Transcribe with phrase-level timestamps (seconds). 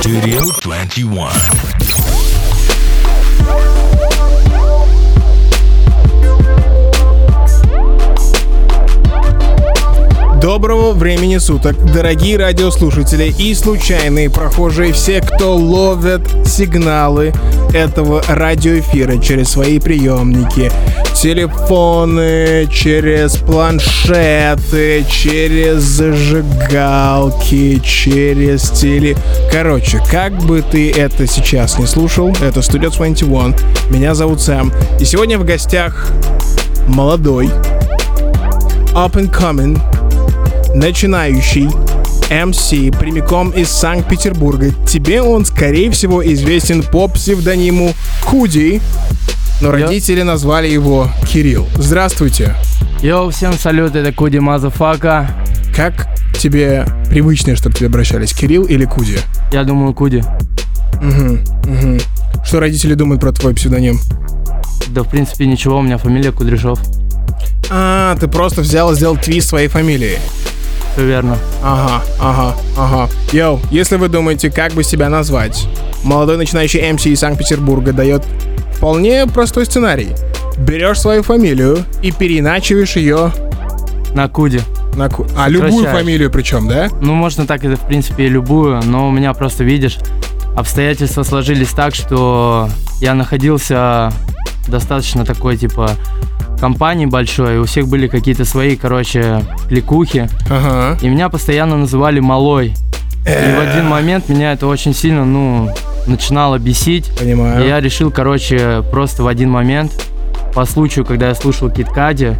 [0.00, 1.28] Studio 21.
[10.40, 17.32] Доброго времени суток, дорогие радиослушатели и случайные прохожие, все, кто ловят сигналы
[17.74, 20.70] этого радиоэфира через свои приемники,
[21.20, 29.16] телефоны, через планшеты, через зажигалки, через теле...
[29.50, 33.56] Короче, как бы ты это сейчас не слушал, это Studio 21,
[33.90, 36.12] меня зовут Сэм, и сегодня в гостях
[36.86, 37.46] молодой,
[38.94, 39.76] up and coming,
[40.76, 41.68] начинающий
[42.30, 44.72] MC прямиком из Санкт-Петербурга.
[44.86, 47.92] Тебе он, скорее всего, известен по псевдониму
[48.24, 48.80] Куди,
[49.60, 51.66] но родители назвали его Кирилл.
[51.74, 52.54] Здравствуйте.
[53.02, 55.30] Yo, всем салют, это Куди Motherfucker.
[55.74, 56.08] Как
[56.38, 59.18] тебе привычнее, чтобы тебе обращались, Кирилл или Куди?
[59.52, 60.22] Я думаю, Куди.
[61.00, 61.98] Угу, угу.
[62.44, 64.00] Что родители думают про твой псевдоним?
[64.88, 66.80] Да, в принципе, ничего, у меня фамилия Кудряшов.
[67.70, 70.18] А, ты просто взял и сделал твист своей фамилии.
[70.98, 71.38] Все верно.
[71.62, 73.08] Ага, ага, ага.
[73.30, 75.68] Йоу, если вы думаете, как бы себя назвать,
[76.02, 78.24] молодой начинающий MC из Санкт-Петербурга дает
[78.74, 80.08] вполне простой сценарий.
[80.58, 83.30] Берешь свою фамилию и переиначиваешь ее
[84.12, 84.60] На Куди.
[84.96, 85.08] на...
[85.08, 86.88] ку- А, любую фамилию причем, да?
[87.00, 89.98] Ну, можно так, это, в принципе, и любую, но у меня просто, видишь,
[90.56, 92.68] обстоятельства сложились так, что
[93.00, 94.12] я находился
[94.66, 95.92] достаточно такой, типа,
[96.58, 100.98] компании большой, у всех были какие-то свои, короче, кликухи, Ага.
[101.00, 102.74] и меня постоянно называли «малой».
[103.26, 105.70] И в один момент меня это очень сильно, ну,
[106.06, 107.10] начинало бесить.
[107.18, 107.62] Понимаю.
[107.64, 109.92] И я решил, короче, просто в один момент,
[110.54, 112.32] по случаю, когда я слушал Кит Кади,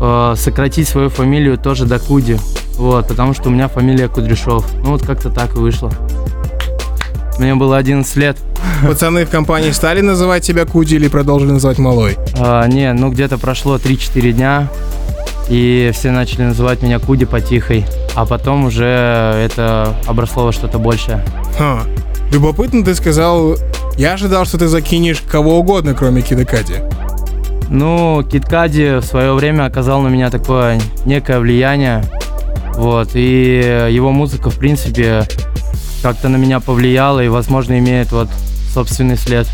[0.00, 2.36] э, сократить свою фамилию тоже до Куди.
[2.76, 4.66] Вот, потому что у меня фамилия Кудряшов.
[4.82, 5.90] Ну вот как-то так и вышло.
[7.40, 8.36] Мне было 11 лет.
[8.86, 12.18] Пацаны в компании стали называть тебя Куди или продолжили называть Малой?
[12.38, 14.68] А, не, ну где-то прошло 3-4 дня,
[15.48, 17.86] и все начали называть меня Куди потихой.
[18.14, 21.24] А потом уже это обросло во что-то большее.
[21.56, 21.84] Ха.
[22.30, 23.56] Любопытно ты сказал,
[23.96, 26.74] я ожидал, что ты закинешь кого угодно, кроме Кида Кади.
[27.70, 32.04] Ну, Кит Кади в свое время оказал на меня такое некое влияние.
[32.74, 35.26] Вот, и его музыка, в принципе,
[36.02, 38.28] как-то на меня повлияла и, возможно, имеет вот
[38.72, 39.46] собственный след.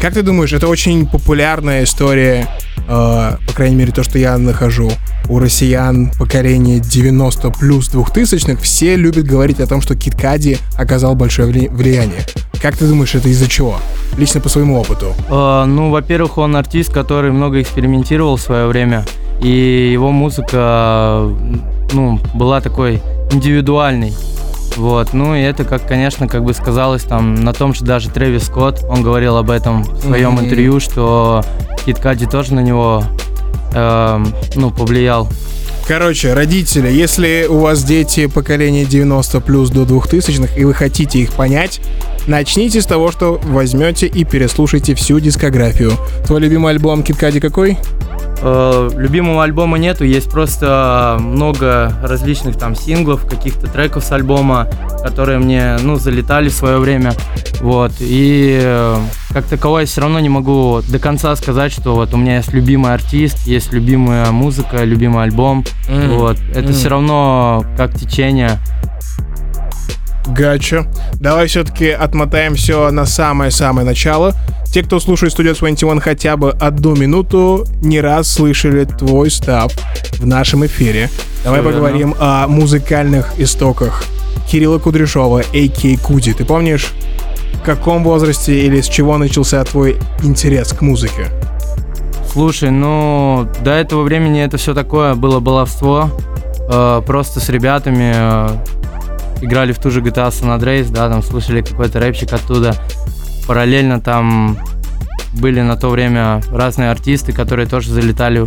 [0.00, 4.90] Как ты думаешь, это очень популярная история, э, по крайней мере, то, что я нахожу,
[5.28, 11.14] у россиян поколения 90 плюс 2000-х, все любят говорить о том, что Кит Кади оказал
[11.14, 12.20] большое вли- влияние.
[12.62, 13.76] Как ты думаешь, это из-за чего?
[14.16, 15.14] Лично по своему опыту.
[15.28, 19.04] Э, ну, во-первых, он артист, который много экспериментировал в свое время,
[19.42, 21.28] и его музыка,
[21.92, 23.00] ну, была такой
[23.32, 24.12] индивидуальной.
[24.78, 28.44] Вот, ну и это, как, конечно, как бы сказалось там на том, что даже Трэвис
[28.44, 30.44] Скотт, он говорил об этом в своем Мгм.
[30.44, 31.42] интервью, что
[31.84, 33.02] Кит Кади тоже на него,
[33.74, 35.28] эм, ну, повлиял.
[35.88, 41.32] Короче, родители, если у вас дети поколения 90 плюс до 2000-х, и вы хотите их
[41.32, 41.80] понять,
[42.26, 45.92] начните с того, что возьмете и переслушайте всю дискографию.
[46.26, 47.78] Твой любимый альбом Кит Кади какой?
[48.42, 54.68] Э, любимого альбома нету, есть просто много различных там синглов, каких-то треков с альбома,
[55.02, 57.14] которые мне, ну, залетали в свое время,
[57.60, 58.96] вот, и э,
[59.32, 62.92] как таковое все равно не могу до конца сказать, что вот у меня есть любимый
[62.94, 66.08] артист, есть любимая музыка, любимый альбом, Мгм.
[66.18, 66.72] вот, это Мгм.
[66.72, 68.58] все равно как течение,
[70.26, 70.86] Гача.
[71.14, 74.34] Давай все-таки отмотаем все на самое-самое начало.
[74.66, 79.72] Те, кто слушает Studio 21 хотя бы одну минуту, не раз слышали твой став
[80.18, 81.08] в нашем эфире.
[81.44, 81.72] Давай верно.
[81.78, 84.04] поговорим о музыкальных истоках
[84.50, 86.00] Кирилла Кудряшова, а.к.
[86.02, 86.34] Куди.
[86.34, 86.88] Ты помнишь,
[87.54, 91.28] в каком возрасте или с чего начался твой интерес к музыке?
[92.30, 96.10] Слушай, ну, до этого времени это все такое было баловство.
[96.70, 98.56] Э, просто с ребятами э,
[99.40, 102.74] играли в ту же GTA San Andreas, да, там слышали какой-то рэпчик оттуда.
[103.46, 104.58] Параллельно там
[105.34, 108.46] были на то время разные артисты, которые тоже залетали.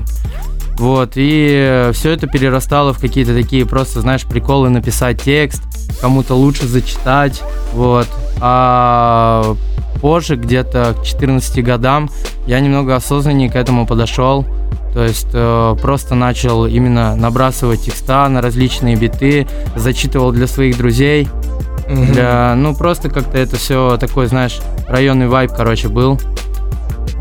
[0.81, 5.61] Вот, и все это перерастало в какие-то такие просто, знаешь, приколы написать текст,
[6.01, 7.43] кому-то лучше зачитать,
[7.73, 8.07] вот.
[8.39, 9.55] А
[10.01, 12.09] позже, где-то к 14 годам,
[12.47, 14.43] я немного осознаннее к этому подошел.
[14.95, 21.27] То есть э, просто начал именно набрасывать текста на различные биты, зачитывал для своих друзей.
[21.87, 26.19] Для, ну, просто как-то это все такой, знаешь, районный вайб, короче, был.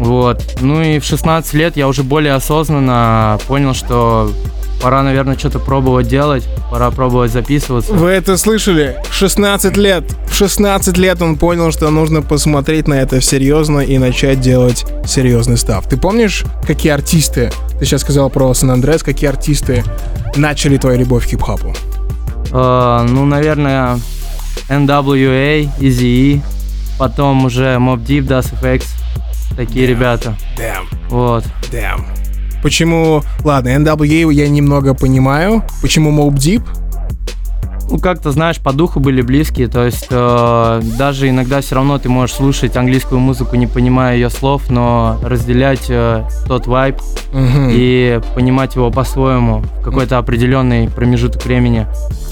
[0.00, 0.56] Вот.
[0.62, 4.32] Ну и в 16 лет я уже более осознанно понял, что
[4.80, 7.92] пора, наверное, что-то пробовать делать, пора пробовать записываться.
[7.92, 8.96] Вы это слышали?
[9.10, 10.04] 16 лет.
[10.26, 15.58] В 16 лет он понял, что нужно посмотреть на это серьезно и начать делать серьезный
[15.58, 15.86] став.
[15.86, 19.84] Ты помнишь, какие артисты, ты сейчас сказал про Сан-Андрес, какие артисты
[20.34, 21.74] начали твою любовь к хип-хопу?
[22.52, 24.00] Э, ну, наверное,
[24.70, 26.40] NWA, Eazy-E,
[26.98, 28.84] потом уже Mob Deep, Das FX,
[29.60, 29.90] такие Damn.
[29.90, 30.34] ребята.
[30.56, 31.44] Damn, Вот.
[31.70, 32.00] damn.
[32.62, 35.62] Почему, ладно, NWA я немного понимаю.
[35.82, 36.62] Почему Mob Deep?
[37.90, 42.08] Ну, как-то, знаешь, по духу были близкие, то есть э, даже иногда все равно ты
[42.08, 46.96] можешь слушать английскую музыку, не понимая ее слов, но разделять э, тот вайб
[47.32, 47.68] Мгм.
[47.72, 51.86] и понимать его по-своему в какой-то определенный промежуток времени.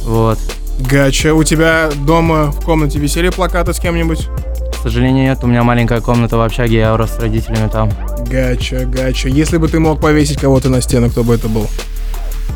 [0.04, 0.38] Вот.
[0.78, 4.28] Гача, у тебя дома в комнате висели плакаты с кем-нибудь?
[4.78, 7.90] К сожалению, нет, у меня маленькая комната в общаге, я рос с родителями там.
[8.30, 9.28] Гача, гача.
[9.28, 11.66] Если бы ты мог повесить кого-то на стену, кто бы это был?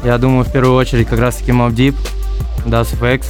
[0.05, 1.95] Я думаю, в первую очередь как раз-таки Mob Deep,
[2.65, 3.25] Das FX.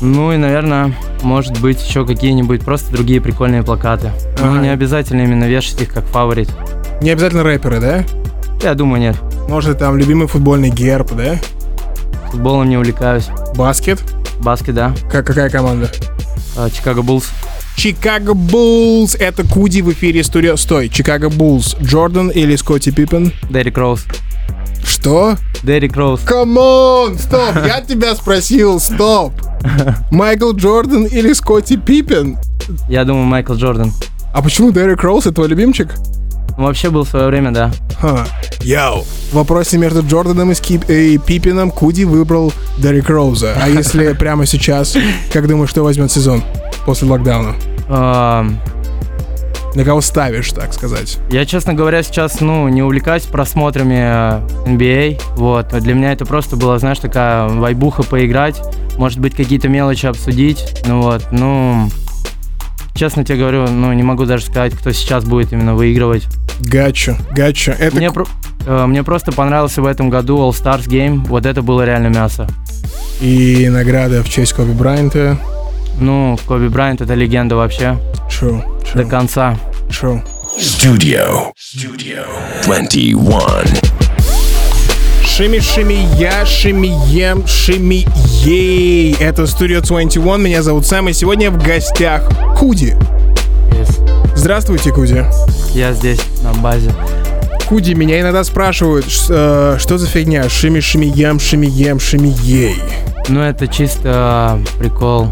[0.00, 4.12] Ну и, наверное, может быть, еще какие-нибудь просто другие прикольные плакаты.
[4.40, 4.60] Ну, Ага.
[4.60, 6.50] не обязательно именно вешать их как фаворит.
[7.00, 8.04] Не обязательно рэперы, да?
[8.62, 9.16] Я думаю, нет.
[9.48, 11.36] Может, там любимый футбольный герб, да?
[12.30, 13.28] Футболом не увлекаюсь.
[13.56, 14.00] Баскет?
[14.40, 14.92] Баскет, да.
[15.10, 15.90] Как, какая команда?
[16.60, 17.30] А, Чикаго Буллс.
[17.76, 19.14] Чикаго Буллс.
[19.14, 20.56] Это Куди в эфире студио.
[20.56, 21.76] Стой, Чикаго Буллс.
[21.80, 23.32] Джордан или Скотти Пиппен?
[23.48, 24.04] Дерек Роуз.
[24.84, 25.36] Что?
[25.62, 26.20] Дерек Роуз.
[26.22, 29.34] Come on, стоп, я тебя спросил, стоп.
[30.10, 32.36] Майкл Джордан или Скотти Пиппен?
[32.88, 33.92] Я думаю, Майкл Джордан.
[34.34, 35.94] А почему Дерек Роуз, это твой любимчик?
[36.58, 37.70] Он вообще был в свое время, да.
[38.00, 38.26] Ха.
[38.62, 39.04] Йоу.
[39.30, 43.54] В вопросе между Джорданом и, Скип- и Пиппином Куди выбрал Дерек Роуза.
[43.62, 44.96] А если прямо сейчас,
[45.32, 46.42] как думаешь, кто возьмет сезон
[46.84, 47.54] после локдауна?
[47.88, 51.18] На кого ставишь, так сказать?
[51.30, 55.68] Я, честно говоря, сейчас, ну, не увлекаюсь просмотрами э, NBA, вот.
[55.78, 58.60] Для меня это просто была, знаешь, такая вайбуха поиграть,
[58.96, 61.88] может быть, какие-то мелочи обсудить, ну вот, ну...
[62.98, 66.26] Честно тебе говорю, ну, не могу даже сказать, кто сейчас будет именно выигрывать.
[66.58, 67.70] Гача, гача.
[67.78, 68.26] Это Мне, про-
[68.66, 72.48] э, мне просто понравился в этом году All Stars Game, вот это было реально мясо.
[73.20, 75.38] и награда в честь Коби Брайанта.
[76.00, 77.96] Ну, Коби Брайант это легенда вообще,
[78.28, 78.62] True,
[78.94, 79.56] до true, конца.
[79.88, 80.20] true.
[80.58, 81.52] Studio.
[81.56, 82.24] Studio
[82.64, 84.07] 21.
[85.38, 88.04] Шими, шими, я, шими, ем, шими,
[88.42, 89.14] ей.
[89.20, 92.96] Это Studio 21, меня зовут Сэм, и сегодня в гостях Куди.
[93.70, 94.34] Yes.
[94.34, 95.22] Здравствуйте, Куди.
[95.74, 96.90] Я здесь, на базе.
[97.68, 100.48] Куди, меня иногда спрашивают, э, что за фигня?
[100.48, 102.74] Шими, шими, ем, шими, ем, шими, ей.
[103.28, 105.28] Ну, это чисто прикол.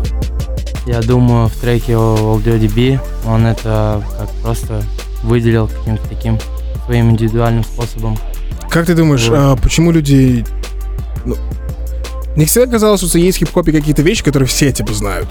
[0.87, 4.85] Я думаю, в треке OldDB он это как просто
[5.25, 6.38] выделил каким-то таким
[6.87, 8.17] своим индивидуальным способом.
[8.76, 9.38] Как ты думаешь, Вот.
[9.38, 10.44] а, почему люди...
[11.25, 11.34] Ну,
[12.37, 15.28] мне всегда казалось, что есть в хип-хопе какие-то вещи, которые все, типа, знают.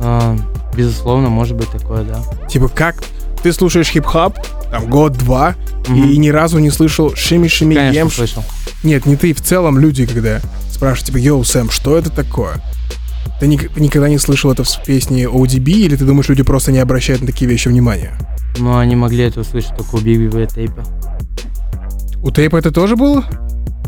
[0.00, 0.36] А,
[0.76, 2.22] безусловно, может быть такое, да.
[2.46, 3.02] Типа, как
[3.42, 4.34] ты слушаешь хип-хоп,
[4.70, 5.54] там, год-два,
[5.88, 6.10] Мгм.
[6.10, 8.44] и ни разу не слышал шими, шими, Конечно, ем, слышал.
[8.82, 12.62] Нет, не ты, в целом люди, когда спрашивают, типа, йоу, Сэм, что это такое?
[13.40, 16.80] Ты ник- никогда не слышал это в песне ODB, или ты думаешь, люди просто не
[16.80, 18.12] обращают на такие вещи внимания?
[18.58, 20.82] Но они могли это услышать только у Big Baby Tape а.
[22.22, 23.24] У Tape а это тоже было?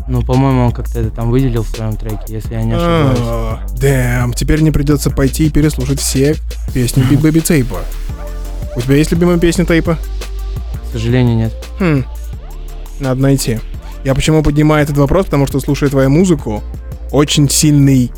[0.07, 3.19] Ну, по-моему, он как-то это там выделил в своем треке, если я не ошибаюсь.
[3.21, 6.35] А, damn, теперь мне придется пойти и переслушать все
[6.73, 7.79] песни Big Baby Tape а.
[8.75, 9.97] У тебя есть любимая песня Tape а?
[10.89, 11.53] К сожалению, нет.
[11.79, 12.03] Хм,
[12.99, 13.59] надо найти.
[14.03, 16.63] Я почему поднимаю этот вопрос, потому что, слушая твою музыку,
[17.11, 18.11] очень сильный...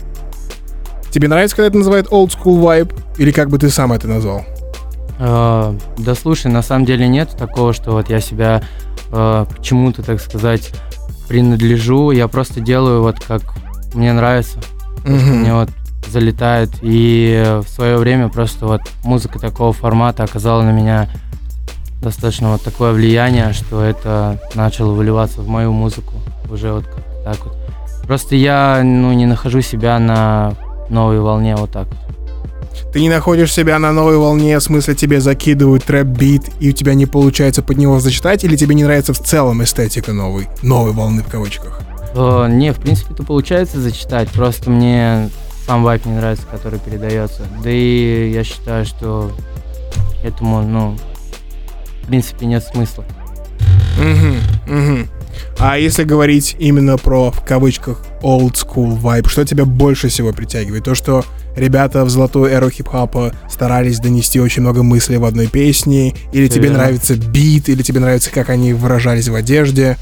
[1.12, 2.94] Тебе нравится, когда это называют old school vibe?
[3.18, 4.46] Или как бы ты сам это назвал?
[5.26, 8.62] А, да слушай, на самом деле нет такого, что вот я себя
[9.10, 10.74] э, к чему-то, так сказать,
[11.30, 12.12] принадлежу.
[12.12, 13.42] Я просто делаю вот как
[13.94, 14.60] мне нравится.
[15.06, 15.40] Мгм.
[15.40, 15.70] мне вот
[16.08, 16.72] залетает.
[16.82, 21.08] И в свое время просто вот музыка такого формата оказала на меня
[22.02, 26.16] достаточно вот такое влияние, что это начало выливаться в мою музыку
[26.50, 26.86] уже вот
[27.24, 27.56] так вот.
[28.06, 30.54] Просто я ну, не нахожу себя на
[30.90, 31.88] новой волне вот так.
[31.88, 32.23] вот.
[32.92, 36.94] Ты не находишь себя на новой волне, в смысле тебе закидывают трэп-бит, и у тебя
[36.94, 41.24] не получается под него зачитать, или тебе не нравится в целом эстетика новой, новой волны
[41.24, 41.82] в кавычках?
[42.14, 45.30] Э, не, в принципе, это получается зачитать, просто мне
[45.66, 47.44] сам вайп не нравится, который передается.
[47.64, 49.32] Да и я считаю, что
[50.24, 50.98] этому, ну,
[52.04, 53.06] в принципе, нет смысла.
[53.98, 55.08] Угу, угу.
[55.60, 60.84] А если говорить именно про, в кавычках, old school vibe, что тебя больше всего притягивает?
[60.84, 61.26] То, что
[61.56, 66.64] ребята в золотую эру хип-хопа старались донести очень много мыслей в одной песне, или тебе
[66.64, 66.80] Верно.
[66.80, 69.98] нравится бит, или тебе нравится, как они выражались в одежде?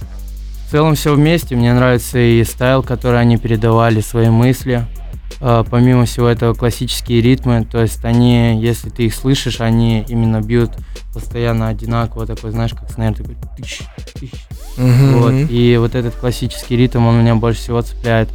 [0.68, 1.56] В целом все вместе.
[1.56, 4.86] Мне нравится и стайл, который они передавали, свои мысли.
[5.44, 10.40] А, помимо всего этого классические ритмы, то есть они, если ты их слышишь, они именно
[10.40, 10.72] бьют
[11.14, 13.82] постоянно одинаково, такой, знаешь, как снэр, такой тыщ,
[14.14, 14.32] тыщ.
[14.78, 15.18] Мгм.
[15.20, 15.34] Вот.
[15.50, 18.30] И вот этот классический ритм, он меня больше всего цепляет.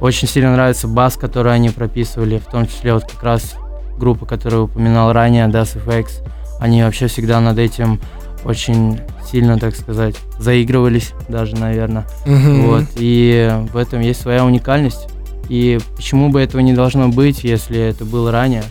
[0.00, 3.54] Очень сильно нравится бас, который они прописывали, в том числе вот как раз
[3.98, 6.24] группа, которую упоминал ранее, Das FX.
[6.58, 8.00] Они вообще всегда над этим
[8.44, 12.04] очень сильно, так сказать, заигрывались даже, наверное.
[12.26, 12.62] Мгм.
[12.66, 12.84] Вот.
[12.96, 15.08] И в этом есть своя уникальность.
[15.48, 18.64] И почему бы этого не должно быть, если это было ранее?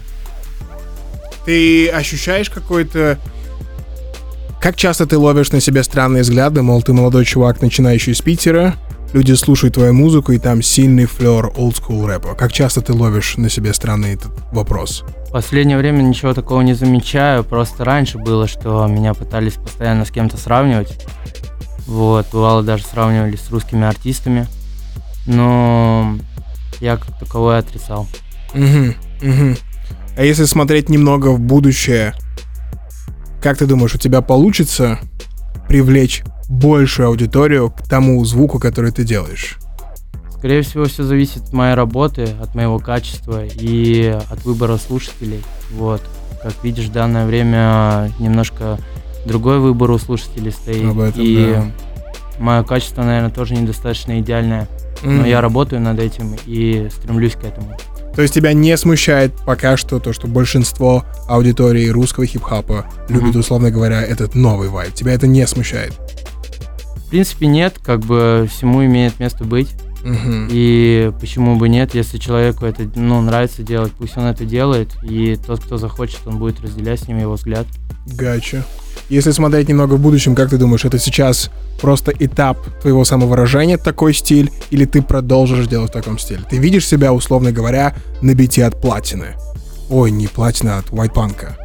[1.46, 3.18] Ты ощущаешь какой-то...
[4.62, 8.76] Как часто ты ловишь на себе странные взгляды, мол, ты молодой чувак, начинающий с Питера,
[9.12, 12.36] люди слушают твою музыку, и там сильный флер олдскул рэпа.
[12.36, 15.04] Как часто ты ловишь на себе странный этот вопрос?
[15.30, 20.12] В последнее время ничего такого не замечаю, просто раньше было, что меня пытались постоянно с
[20.12, 21.08] кем-то сравнивать.
[21.88, 24.46] Вот, бывало даже сравнивали с русскими артистами.
[25.26, 26.20] Но
[26.80, 28.08] я как таковое отрицал.
[28.54, 29.58] Мгм, мгм.
[30.16, 32.14] А если смотреть немного в будущее,
[33.42, 35.00] как ты думаешь, у тебя получится
[35.68, 39.58] привлечь большую аудиторию к тому звуку, который ты делаешь?
[40.38, 45.44] Скорее всего, все зависит от моей работы, от моего качества и от выбора слушателей.
[45.72, 46.02] Вот.
[46.42, 48.80] Как видишь, в данное время немножко
[49.26, 50.90] другой выбор у слушателей стоит.
[50.90, 51.66] Об этом, и да.
[52.40, 54.68] мое качество, наверное, тоже недостаточно идеальное.
[55.04, 55.26] Но Мгм.
[55.26, 57.78] я работаю над этим и стремлюсь к этому.
[58.16, 63.72] То есть тебя не смущает пока что то, что большинство аудитории русского хип-хопа любит, условно
[63.72, 64.94] говоря, этот новый вайб.
[64.94, 65.94] Тебя это не смущает?
[66.96, 69.70] В принципе, нет, как бы всему имеет место быть.
[70.04, 70.48] Мгм.
[70.50, 75.38] И почему бы нет, если человеку это ну, нравится делать, пусть он это делает, и
[75.46, 77.68] тот, кто захочет, он будет разделять с ним его взгляд.
[78.08, 78.66] Гача.
[79.12, 81.52] Если смотреть немного в будущем, как ты думаешь, это сейчас
[81.82, 86.40] просто этап твоего самовыражения, такой стиль, или ты продолжишь делать в таком стиле?
[86.50, 89.36] Ты видишь себя, условно говоря, на бите от платины?
[89.90, 91.58] Ой, не платина, а от вайтпанка.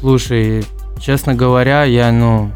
[0.00, 0.64] Слушай,
[0.98, 2.50] честно говоря, я, ну,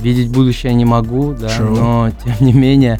[0.00, 1.78] видеть будущее не могу, да, True.
[1.78, 2.98] но тем не менее,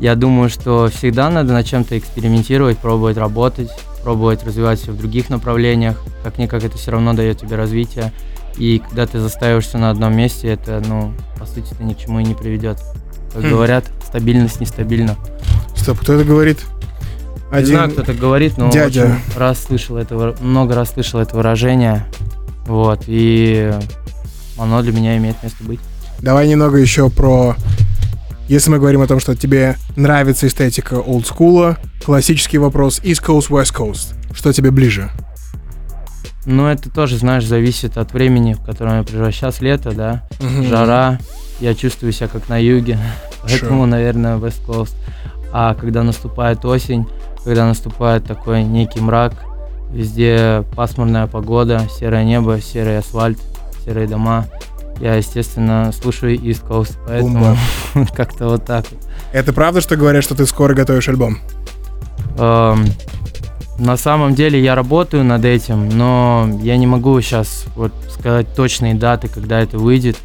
[0.00, 3.68] я думаю, что всегда надо над чем-то экспериментировать, пробовать работать,
[4.02, 6.02] пробовать развиваться в других направлениях.
[6.24, 8.10] Как-никак это все равно дает тебе развитие.
[8.56, 12.20] И когда ты застаиваешься на одном месте, это, ну, по сути, это ни к чему
[12.20, 12.78] и не приведет.
[13.32, 13.50] Как Хм.
[13.50, 15.16] говорят, стабильность нестабильна.
[15.74, 16.58] Стоп, кто это говорит?
[17.52, 19.02] Не знаю, кто так говорит, но дядя.
[19.04, 22.06] очень раз слышал это, много раз слышал это выражение.
[22.66, 23.72] Вот, и
[24.56, 25.80] оно для меня имеет место быть.
[26.20, 27.56] Давай немного еще про...
[28.48, 33.74] Если мы говорим о том, что тебе нравится эстетика олдскула, классический вопрос East Coast, West
[33.74, 34.14] Coast.
[34.34, 35.10] Что тебе ближе?
[36.44, 39.32] Ну, это тоже, знаешь, зависит от времени, в котором я проживаю.
[39.32, 40.64] Сейчас лето, да, Мгм.
[40.64, 41.18] жара,
[41.60, 42.98] я чувствую себя как на юге,
[43.42, 43.88] поэтому, Sure.
[43.88, 44.94] наверное, West Coast.
[45.52, 47.06] А когда наступает осень,
[47.44, 49.34] когда наступает такой некий мрак,
[49.92, 53.38] везде пасмурная погода, серое небо, серый асфальт,
[53.84, 54.46] серые дома,
[55.00, 57.56] я, естественно, слушаю East Coast, поэтому
[58.16, 58.86] как-то вот так.
[59.32, 61.38] Это правда, что говорят, что ты скоро готовишь альбом?
[62.38, 62.86] Эм,
[63.78, 68.94] на самом деле я работаю над этим, но я не могу сейчас вот сказать точные
[68.94, 70.18] даты, когда это выйдет.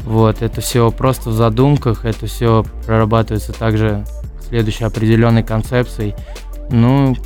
[0.00, 4.04] Вот, это все просто в задумках, это все прорабатывается также
[4.48, 6.14] следующей определенной концепцией.
[6.70, 7.16] Ну,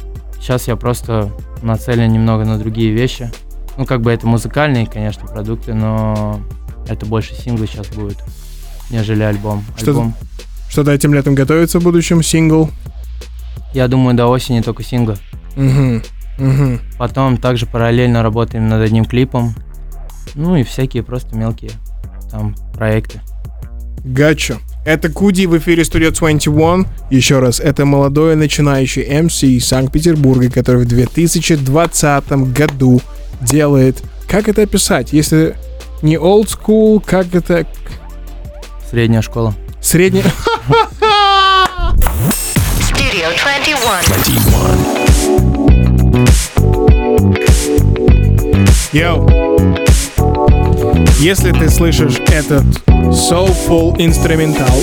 [0.40, 1.31] сейчас я просто
[1.62, 3.31] нацелен немного на другие вещи.
[3.76, 6.40] Ну, как бы это музыкальные, конечно, продукты, но
[6.88, 8.19] это больше синглы сейчас будет,
[8.90, 9.64] нежели альбом.
[9.76, 10.14] Что альбом,
[10.69, 12.23] Что-то этим летом готовится в будущем?
[12.23, 12.71] Сингл?
[13.75, 15.16] я думаю, до осени только синглы.
[15.56, 16.02] Угу.
[16.38, 16.78] Угу.
[16.99, 19.54] Потом также параллельно работаем над одним клипом.
[20.35, 21.73] Ну и всякие просто мелкие
[22.30, 23.21] там проекты.
[24.04, 24.56] Гачо.
[24.85, 26.87] Это Куди в эфире Studio 21.
[27.11, 33.00] Еще раз, это молодой начинающий MC из Санкт-Петербурга, который в 2020 году
[33.40, 34.02] делает...
[34.26, 35.12] Как это описать?
[35.12, 35.54] Если
[36.00, 37.66] не old school, как это...
[38.90, 39.54] Средняя школа.
[39.80, 40.23] Средний...
[42.90, 43.76] Studio 21.
[43.85, 44.71] 21.
[48.92, 49.26] Yo.
[51.18, 54.76] Если ты слышишь этот soulful инструментал,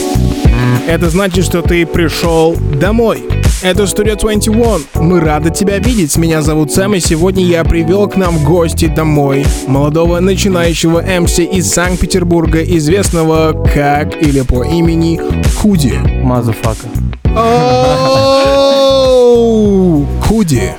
[0.88, 3.24] это значит, что ты пришел домой.
[3.62, 4.86] Это Studio 21.
[4.96, 6.18] Мы рады тебя видеть.
[6.18, 11.38] Меня зовут Сэм, и сегодня я привел к нам в гости домой молодого начинающего MC
[11.38, 15.22] из Санкт-Петербурга, известного как или по имени
[15.58, 15.94] Куди.
[16.24, 16.88] Motherfucka.
[20.26, 20.74] Худи.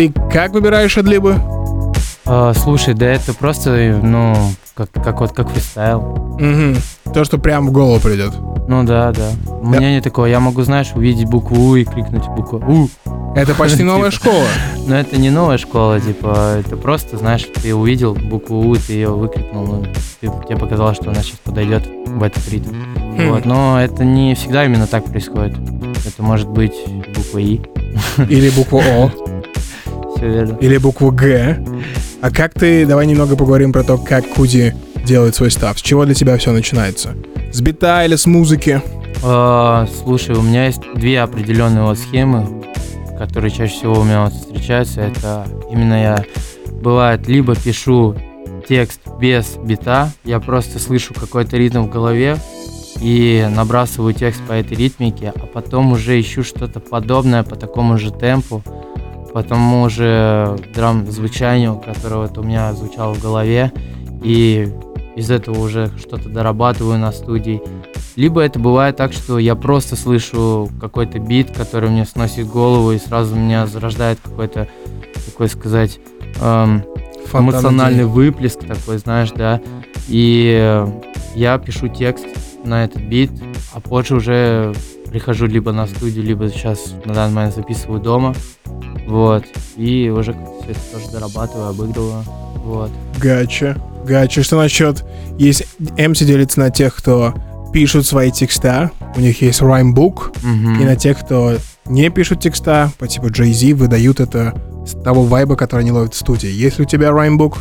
[0.00, 1.36] Ты как выбираешь адлибы?
[2.24, 4.34] А, слушай, да это просто, ну,
[4.74, 6.00] как, как вот как фристайл.
[6.40, 6.76] Мгм.
[7.12, 8.32] То, что прям в голову придет.
[8.66, 9.28] Ну да, да.
[9.46, 10.30] У меня не такое.
[10.30, 12.88] Я могу, знаешь, увидеть букву У и крикнуть букву У.
[13.36, 14.24] Это почти новая Типа.
[14.24, 14.46] школа.
[14.86, 19.10] Но это не новая школа, типа, это просто, знаешь, ты увидел букву У, ты ее
[19.10, 19.86] выкрикнул, ну,
[20.22, 22.70] ты- тебе показалось, что она сейчас подойдет в этот ритм.
[23.18, 23.32] Хм.
[23.32, 25.58] Вот, но это не всегда именно так происходит.
[26.06, 26.72] Это может быть
[27.14, 27.60] буква И.
[28.30, 29.10] Или буква О.
[30.20, 30.58] Все верно.
[30.60, 31.64] Или букву Г.
[32.20, 32.84] А как ты...
[32.84, 34.74] Давай немного поговорим про то, как Куди
[35.06, 35.78] делает свой став.
[35.78, 37.14] С чего для тебя все начинается?
[37.50, 38.82] С бита или с музыки?
[39.22, 42.62] А, слушай, у меня есть две определенные вот схемы,
[43.18, 45.00] которые чаще всего у меня вот встречаются.
[45.00, 46.24] Это именно я
[46.82, 48.14] бывает либо пишу
[48.68, 52.36] текст без бита, я просто слышу какой-то ритм в голове
[53.00, 58.10] и набрасываю текст по этой ритмике, а потом уже ищу что-то подобное по такому же
[58.10, 58.62] темпу,
[59.32, 63.72] по тому же драм-звучанию, которое вот у меня звучало в голове,
[64.22, 64.68] и
[65.16, 67.62] из этого уже что-то дорабатываю на студии.
[68.16, 72.98] Либо это бывает так, что я просто слышу какой-то бит, который мне сносит голову, и
[72.98, 74.68] сразу у меня зарождает какой-то,
[75.26, 76.00] такой сказать,
[76.40, 76.82] эм,
[77.26, 79.60] Фонтан эмоциональный выплеск такой, знаешь, да.
[80.08, 80.86] И э,
[81.36, 82.26] я пишу текст
[82.64, 83.30] на этот бит,
[83.72, 84.74] а позже уже
[85.10, 88.34] прихожу либо на студию, либо сейчас на данный момент записываю дома.
[89.10, 89.44] Вот.
[89.76, 92.24] И уже все это тоже дорабатываю, обыгрываю.
[92.64, 92.90] Вот.
[93.20, 93.76] Гача.
[94.06, 94.42] Гача.
[94.42, 95.04] Что насчет...
[95.38, 95.66] Есть...
[95.80, 97.34] MC делится на тех, кто
[97.72, 100.80] пишут свои текста, у них есть раймбук, Мгм.
[100.80, 104.54] и на тех, кто не пишут текста, по типу Jay-Z, выдают это
[104.86, 106.48] с того вайба, который они ловят в студии.
[106.50, 107.58] Есть ли у тебя раймбук?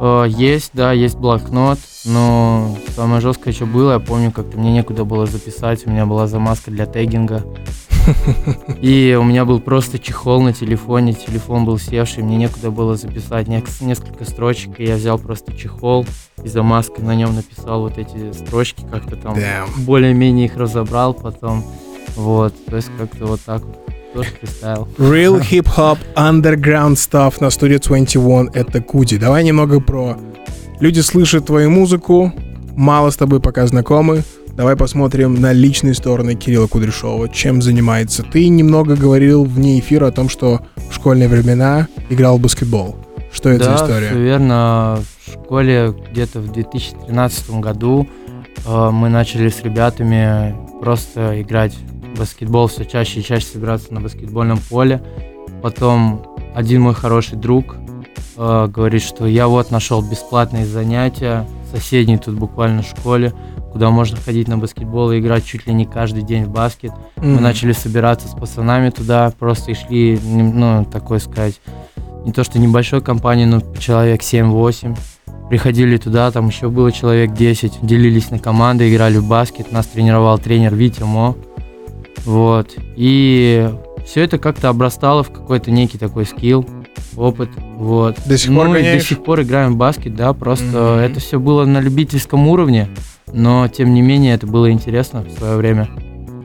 [0.00, 5.04] Э, Есть, да, есть блокнот, но самое жесткое, что было, я помню, как-то мне некуда
[5.04, 7.42] было записать, у меня была замазка для тегинга.
[8.80, 13.48] И у меня был просто чехол на телефоне, телефон был севший, мне некуда было записать
[13.48, 16.06] несколько строчек, и я взял просто чехол
[16.42, 19.36] и замазкой на нем написал вот эти строчки, как-то там
[19.78, 21.64] более-менее их разобрал потом.
[22.16, 23.78] Вот, то есть как-то вот так вот
[24.12, 24.28] тоже.
[24.98, 29.18] Real hip-hop underground stuff на студии 21— это Куди.
[29.18, 30.18] Давай немного про...
[30.80, 32.32] Люди слышат твою музыку,
[32.76, 34.22] мало с тобой пока знакомы.
[34.56, 37.30] Давай посмотрим на личные стороны Кирилла Кудряшова.
[37.30, 38.22] Чем занимается?
[38.22, 40.60] Ты немного говорил вне эфира о том, что
[40.90, 42.96] в школьные времена играл в баскетбол.
[43.32, 44.08] Что это да, за история?
[44.08, 44.98] все верно.
[45.26, 48.06] В школе где-то в 2013 году
[48.66, 51.74] э, мы начали с ребятами просто играть
[52.14, 55.02] в баскетбол, все чаще и чаще собираться на баскетбольном поле.
[55.62, 57.76] Потом один мой хороший друг
[58.36, 63.32] э, говорит, что я вот нашел бесплатные занятия в соседней тут буквально школе,
[63.72, 66.92] куда можно ходить на баскетбол и играть чуть ли не каждый день в баскет.
[67.16, 67.42] Мы Мгм.
[67.42, 71.60] начали собираться с пацанами туда, просто и шли, ну, такой сказать,
[72.24, 74.96] не то что небольшой компании, но человек 7-8.
[75.48, 80.38] Приходили туда, там еще было человек 10, делились на команды, играли в баскет, нас тренировал
[80.38, 81.34] тренер Витя Мо.
[82.24, 82.74] Вот.
[82.96, 83.70] И
[84.06, 86.66] все это как-то обрастало в какой-то некий такой скилл,
[87.16, 87.50] опыт.
[87.76, 88.16] Вот.
[88.24, 89.06] До сих пор ну, до гоняешь?
[89.06, 90.98] сих пор играем в баскет, да, просто Мгм.
[91.00, 92.88] это все было на любительском уровне,
[93.32, 95.88] но тем не менее это было интересно в свое время.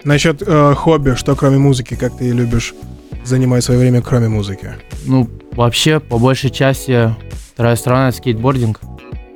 [0.04, 2.74] Насчет э, хобби, что кроме музыки, как ты любишь
[3.26, 4.72] занимать свое время, кроме музыки?
[5.06, 7.14] Ну, вообще, по большей части,
[7.54, 8.80] вторая сторона— это скейтбординг.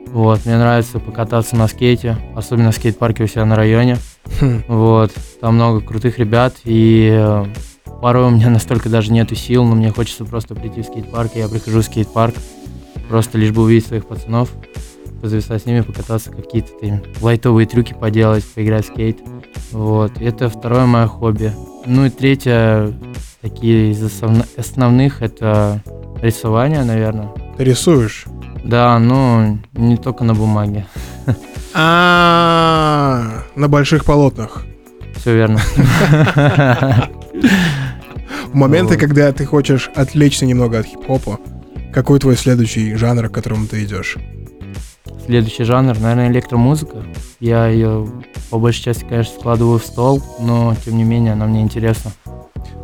[0.08, 3.98] Вот, мне нравится покататься на скейте, особенно в скейт-парке у себя на районе.
[4.40, 4.64] Хм.
[4.68, 7.46] Вот, там много крутых ребят, и э,
[8.02, 11.40] порой у меня настолько даже нету сил, но мне хочется просто прийти в скейт-парк, и
[11.40, 12.36] я прихожу в скейт-парк,
[13.10, 14.50] просто лишь бы увидеть своих пацанов,
[15.22, 19.20] позависать с ними, покататься, какие-то лайтовые трюки поделать, поиграть в скейт.
[19.72, 21.54] Вот, это второе мое хобби.
[21.86, 22.94] Ну и третье,
[23.42, 25.82] такие из основ- основных, это
[26.22, 27.30] рисование, наверное.
[27.58, 28.26] Ты рисуешь?
[28.64, 30.86] Да, но не только на бумаге.
[31.74, 34.64] А, на больших полотнах.
[35.16, 35.60] Все верно.
[38.48, 41.40] В моменты, когда ты хочешь отвлечься немного от хип-хопа,
[41.94, 44.18] какой твой следующий жанр, к которому ты идешь?
[45.26, 47.04] Следующий жанр, наверное, электромузыка.
[47.40, 48.08] Я ее
[48.50, 52.12] по большей части, конечно, складываю в стол, но тем не менее она мне интересна.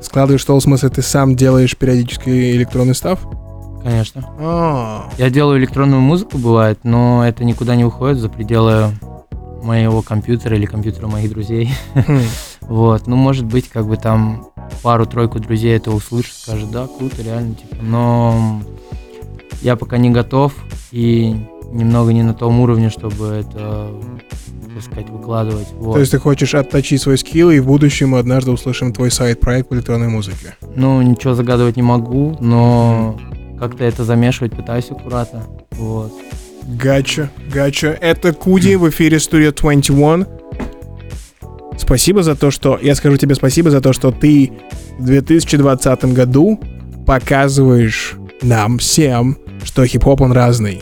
[0.02, 3.20] Складываешь стол, в смысле, ты сам делаешь периодически электронный став?
[3.84, 4.24] Конечно.
[4.40, 8.92] А, Я делаю электронную музыку, бывает, но это никуда не уходит за пределы
[9.64, 11.72] моего компьютера или компьютера моих друзей.
[11.94, 12.20] хм.
[12.62, 14.48] Вот, ну, может быть, как бы там
[14.84, 18.62] пару-тройку друзей это услышат, скажут, да, круто, реально, типа, но
[19.62, 20.54] я пока не готов
[20.92, 23.92] и немного не на том уровне, чтобы это,
[24.74, 25.68] так сказать, выкладывать.
[25.74, 25.94] Вот.
[25.94, 29.70] То есть ты хочешь отточить свой скилл, и в будущем мы однажды услышим твой сайт-проект
[29.70, 30.56] по электронной музыке.
[30.76, 33.20] Ну, ничего загадывать не могу, но
[33.60, 35.44] как-то это замешивать пытаюсь аккуратно.
[35.72, 36.14] Вот.
[36.68, 37.98] Гача, гача.
[38.00, 40.26] Это Куди в эфире Studio 21.
[41.78, 42.78] Спасибо за то, что...
[42.82, 44.52] Я скажу тебе спасибо за то, что ты
[44.98, 46.60] в 2020 году
[47.06, 50.82] показываешь нам всем, что хип-хоп он разный.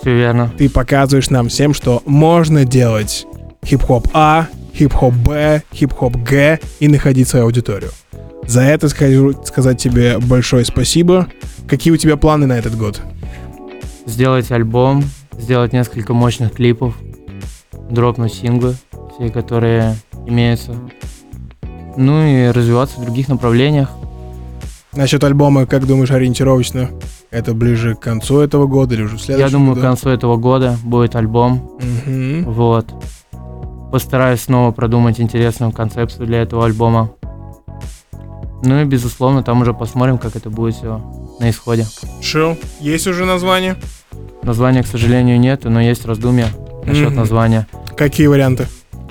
[0.00, 0.52] Все верно.
[0.56, 3.26] Ты показываешь нам всем, что можно делать
[3.64, 7.90] хип-хоп А, хип-хоп Б, хип-хоп Г и находить свою аудиторию.
[8.46, 11.26] За это скажу сказать тебе большое спасибо.
[11.68, 13.02] Какие у тебя планы на этот год?
[14.06, 16.94] Сделать альбом, сделать несколько мощных клипов,
[17.90, 18.74] дропнуть синглы,
[19.14, 20.74] все, которые имеются.
[21.96, 23.90] Ну и развиваться в других направлениях.
[24.94, 26.90] Насчет альбома, как думаешь, ориентировочно?
[27.30, 29.86] Это ближе к концу этого года или уже в следующем Я думаю, к году?
[29.86, 31.78] концу этого года будет альбом.
[32.06, 32.44] Мгм.
[32.50, 32.86] Вот.
[33.92, 37.10] Постараюсь снова продумать интересную концепцию для этого альбома.
[38.62, 41.00] Ну и, безусловно, там уже посмотрим, как это будет все
[41.38, 41.86] на исходе.
[42.20, 42.56] Шо?
[42.80, 43.76] Есть уже название?
[44.42, 46.48] Названия, к сожалению, нет, но есть раздумья
[46.84, 47.16] насчет Мгм.
[47.16, 47.66] названия.
[47.96, 48.66] Какие варианты?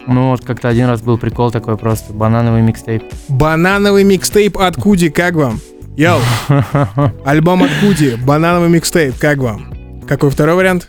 [0.08, 3.04] Ну вот как-то один раз был прикол такой просто, банановый микстейп.
[3.28, 5.60] Банановый микстейп от Куди, как вам?
[5.98, 6.20] Yo!
[7.26, 9.74] Альбом от Куди, банановый микстейп, как вам?
[10.08, 10.88] Какой второй вариант?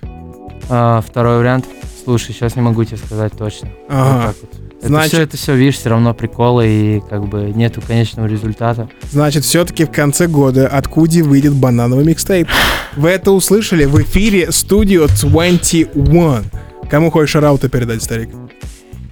[0.68, 1.66] А, второй вариант.
[2.04, 3.68] Слушай, сейчас не могу тебе сказать точно.
[3.88, 4.26] Ага.
[4.40, 4.50] Вот.
[4.78, 8.88] Это Значит- все, это все, видишь, все равно приколы и как бы нету конечного результата.
[9.10, 12.48] Значит, все-таки в конце года от Куди выйдет банановый микстейп.
[12.96, 16.44] Вы это услышали в эфире Studio 21.
[16.88, 18.30] Кому хочешь шарауты передать, старик?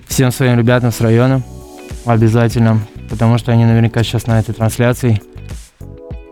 [0.07, 1.42] Всем своим ребятам с района
[2.05, 5.21] обязательно, потому что они наверняка сейчас на этой трансляции.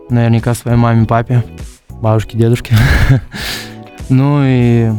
[0.09, 1.43] Наверняка своей маме, папе,
[1.89, 2.75] бабушке, дедушке.
[4.07, 4.91] Ну и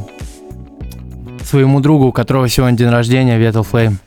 [1.45, 4.01] своему другу, у которого сегодня день рождения, Ветл Флейм.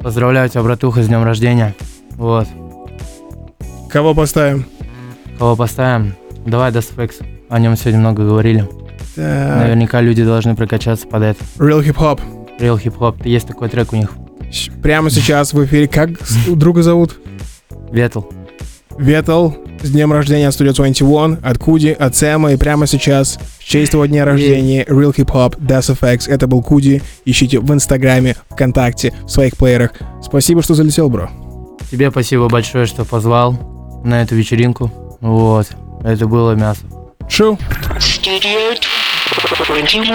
[0.00, 1.72] Поздравляю тебя, братуха, с днем рождения.
[2.16, 2.48] Вот.
[3.88, 4.66] Кого поставим?
[5.38, 6.14] Кого поставим?
[6.44, 7.18] Давай Дасфекс.
[7.48, 8.68] О нем сегодня много говорили.
[9.14, 11.44] Так, Наверняка люди должны прокачаться под это.
[11.58, 12.20] Real Hip Hop.
[12.58, 13.28] Real Hip Hop.
[13.28, 14.12] Есть такой трек у них.
[14.82, 15.88] Прямо сейчас в эфире.
[15.88, 16.10] Как
[16.46, 17.16] друга зовут?
[17.90, 18.22] Ветл.
[18.98, 19.50] Ветл.
[19.82, 22.52] С днем рождения Studio 21 от Куди, от Сэма.
[22.52, 26.30] И прямо сейчас, в честь его дня рождения, Real Hip Hop, Das FX.
[26.30, 27.02] Это был Куди.
[27.24, 29.92] Ищите в Инстаграме, ВКонтакте, в своих плеерах.
[30.22, 31.28] Спасибо, что залетел, бро.
[31.90, 34.90] Тебе спасибо большое, что позвал на эту вечеринку.
[35.20, 35.68] Вот.
[36.04, 36.80] Это было мясо.
[37.28, 37.58] Шоу.
[37.98, 38.76] Studio
[39.48, 40.14] 21.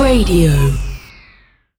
[0.00, 0.52] Radio